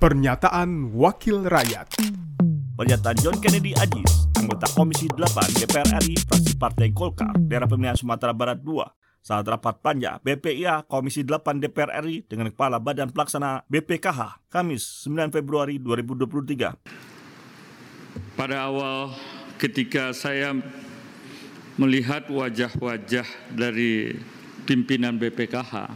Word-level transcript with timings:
Pernyataan 0.00 0.96
Wakil 0.96 1.44
Rakyat 1.44 2.00
Pernyataan 2.72 3.16
John 3.20 3.36
Kennedy 3.36 3.76
Ajis, 3.76 4.32
anggota 4.32 4.64
Komisi 4.72 5.04
8 5.12 5.60
DPR 5.60 6.00
RI, 6.00 6.16
fraksi 6.24 6.56
Partai 6.56 6.88
Golkar, 6.88 7.36
daerah 7.36 7.68
pemilihan 7.68 8.00
Sumatera 8.00 8.32
Barat 8.32 8.64
2, 8.64 8.80
saat 9.20 9.44
rapat 9.44 9.76
panja 9.84 10.16
BPIA 10.24 10.88
Komisi 10.88 11.20
8 11.20 11.60
DPR 11.60 12.00
RI 12.00 12.24
dengan 12.24 12.48
Kepala 12.48 12.80
Badan 12.80 13.12
Pelaksana 13.12 13.68
BPKH, 13.68 14.48
Kamis 14.48 15.04
9 15.04 15.36
Februari 15.36 15.76
2023. 15.76 18.40
Pada 18.40 18.72
awal 18.72 19.12
ketika 19.60 20.16
saya 20.16 20.56
melihat 21.76 22.24
wajah-wajah 22.32 23.28
dari 23.52 24.16
pimpinan 24.64 25.20
BPKH, 25.20 25.92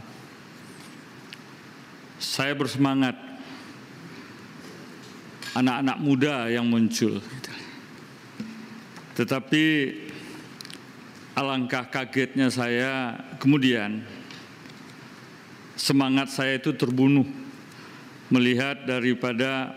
saya 2.21 2.53
bersemangat 2.53 3.33
anak-anak 5.55 5.97
muda 6.03 6.51
yang 6.51 6.67
muncul. 6.67 7.23
Tetapi 9.15 9.65
alangkah 11.31 11.87
kagetnya 11.87 12.51
saya 12.51 13.15
kemudian 13.39 14.03
semangat 15.79 16.31
saya 16.35 16.59
itu 16.59 16.75
terbunuh 16.75 17.23
melihat 18.27 18.83
daripada 18.83 19.71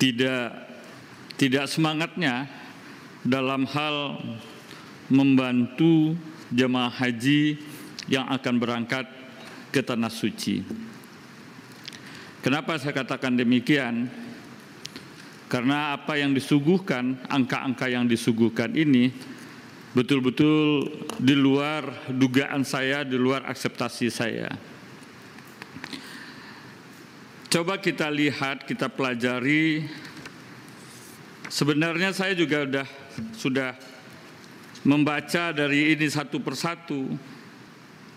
tidak 0.00 0.56
tidak 1.36 1.68
semangatnya 1.68 2.48
dalam 3.20 3.68
hal 3.68 4.20
membantu 5.12 6.16
jemaah 6.48 6.92
haji 6.92 7.60
yang 8.08 8.24
akan 8.32 8.54
berangkat 8.56 9.04
ke 9.68 9.84
tanah 9.84 10.08
suci. 10.08 10.64
Kenapa 12.40 12.78
saya 12.78 12.94
katakan 12.94 13.34
demikian? 13.34 14.25
Karena 15.46 15.94
apa 15.94 16.18
yang 16.18 16.34
disuguhkan, 16.34 17.22
angka-angka 17.30 17.86
yang 17.86 18.10
disuguhkan 18.10 18.74
ini 18.74 19.14
betul-betul 19.94 20.90
di 21.22 21.32
luar 21.32 22.10
dugaan 22.10 22.66
saya, 22.66 23.06
di 23.06 23.14
luar 23.14 23.46
akseptasi 23.46 24.10
saya. 24.10 24.50
Coba 27.46 27.78
kita 27.78 28.10
lihat, 28.10 28.66
kita 28.66 28.90
pelajari. 28.90 29.86
Sebenarnya 31.46 32.10
saya 32.10 32.34
juga 32.34 32.66
sudah 32.66 32.86
sudah 33.32 33.70
membaca 34.82 35.54
dari 35.54 35.94
ini 35.94 36.10
satu 36.10 36.42
persatu 36.42 37.06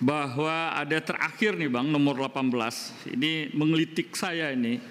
bahwa 0.02 0.73
ada 0.73 0.97
terakhir 0.97 1.55
nih 1.55 1.69
Bang 1.69 1.94
nomor 1.94 2.17
18. 2.19 3.16
Ini 3.16 3.53
menggelitik 3.53 4.11
saya 4.17 4.52
ini 4.52 4.81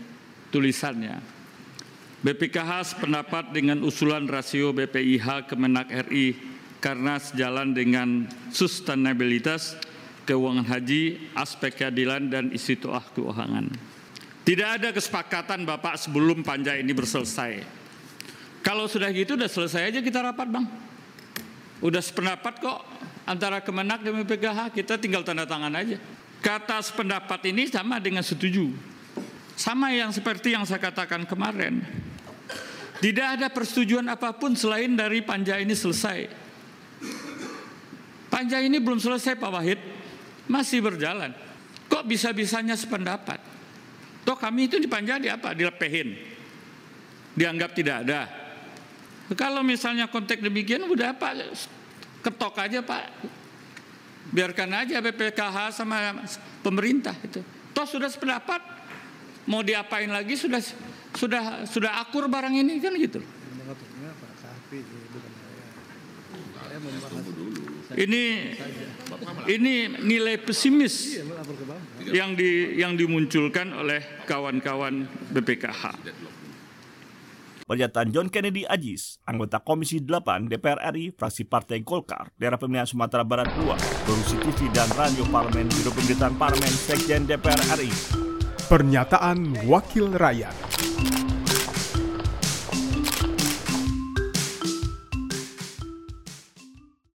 tulisannya. 0.55 1.38
BPKH 2.19 2.99
sependapat 2.99 3.55
dengan 3.55 3.79
usulan 3.87 4.27
rasio 4.27 4.75
BPIH 4.75 5.47
Kemenak 5.47 5.87
RI 6.11 6.35
karena 6.83 7.15
sejalan 7.23 7.71
dengan 7.71 8.27
sustainabilitas 8.51 9.79
keuangan 10.27 10.67
haji, 10.67 11.31
aspek 11.39 11.79
keadilan 11.79 12.27
dan 12.27 12.51
istiqoah 12.51 13.15
keuangan. 13.15 13.71
Tidak 14.43 14.69
ada 14.81 14.91
kesepakatan 14.91 15.63
Bapak 15.63 15.95
sebelum 15.95 16.43
panja 16.43 16.75
ini 16.75 16.91
berselesai. 16.91 17.63
Kalau 18.67 18.91
sudah 18.91 19.15
gitu 19.15 19.39
udah 19.39 19.47
selesai 19.47 19.87
aja 19.95 20.03
kita 20.03 20.19
rapat 20.19 20.51
Bang. 20.51 20.67
Udah 21.79 22.03
sependapat 22.03 22.59
kok 22.59 22.83
antara 23.31 23.63
Kemenak 23.63 24.03
dan 24.03 24.19
BPKH, 24.27 24.75
kita 24.75 24.99
tinggal 24.99 25.23
tanda 25.23 25.47
tangan 25.47 25.71
aja. 25.71 26.03
Kata 26.43 26.83
sependapat 26.83 27.47
ini 27.47 27.71
sama 27.71 28.03
dengan 28.03 28.27
setuju. 28.27 28.75
Sama 29.55 29.95
yang 29.95 30.11
seperti 30.11 30.55
yang 30.55 30.67
saya 30.67 30.83
katakan 30.83 31.23
kemarin. 31.27 32.08
Tidak 32.99 33.27
ada 33.39 33.47
persetujuan 33.47 34.07
apa 34.11 34.35
pun 34.35 34.59
selain 34.59 34.91
dari 34.99 35.23
panja 35.23 35.55
ini 35.55 35.71
selesai. 35.71 36.27
Panja 38.27 38.59
ini 38.59 38.83
belum 38.83 38.99
selesai 38.99 39.39
Pak 39.39 39.51
Wahid, 39.51 39.79
masih 40.51 40.83
berjalan. 40.83 41.31
Kok 41.89 42.05
bisa-bisanya 42.05 42.75
sependapat? 42.75 43.41
Toh 44.27 44.37
kami 44.37 44.69
itu 44.69 44.77
di 44.77 44.91
panja 44.91 45.17
di 45.17 45.31
apa? 45.31 45.57
Dilepehin. 45.57 46.13
Dianggap 47.33 47.71
tidak 47.73 48.05
ada. 48.05 48.29
Kalau 49.33 49.65
misalnya 49.65 50.11
konteks 50.11 50.43
demikian 50.43 50.85
udah 50.85 51.17
apa? 51.17 51.33
Ketok 52.21 52.55
aja 52.61 52.83
Pak. 52.85 53.05
Biarkan 54.29 54.71
aja 54.85 55.01
BPKH 55.01 55.73
sama 55.73 56.29
pemerintah 56.61 57.17
itu. 57.25 57.41
Toh 57.73 57.87
sudah 57.89 58.11
sependapat. 58.13 58.61
Mau 59.49 59.65
diapain 59.65 60.13
lagi 60.13 60.37
sudah 60.37 60.61
sudah 61.17 61.65
sudah 61.65 62.03
akur 62.03 62.29
barang 62.29 62.53
ini 62.53 62.83
kan 62.83 62.93
gitu. 62.99 63.21
Ini 67.99 68.25
ini 69.49 69.75
nilai 70.05 70.37
pesimis 70.39 71.19
yang 72.07 72.37
di 72.37 72.79
yang 72.79 72.95
dimunculkan 72.95 73.73
oleh 73.73 74.23
kawan-kawan 74.29 75.09
BPKH. 75.33 75.83
Pernyataan 77.69 78.09
John 78.09 78.33
Kennedy 78.33 78.65
Ajis, 78.65 79.21
anggota 79.29 79.61
Komisi 79.61 80.01
8 80.01 80.49
DPR 80.49 80.89
RI, 80.89 81.13
fraksi 81.13 81.45
Partai 81.45 81.85
Golkar, 81.85 82.33
daerah 82.41 82.57
pemilihan 82.57 82.89
Sumatera 82.89 83.21
Barat 83.29 83.53
2, 83.61 84.09
produksi 84.09 84.41
TV 84.41 84.73
dan 84.73 84.89
radio 84.97 85.21
parlemen, 85.29 85.69
Biro 85.69 85.93
Pemberitaan 85.93 86.33
Parlemen, 86.41 86.73
Sekjen 86.73 87.29
DPR 87.29 87.61
RI. 87.77 87.93
Pernyataan 88.73 89.69
Wakil 89.69 90.17
Rakyat 90.17 90.68